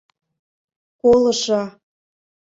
[1.01, 1.61] Колышо.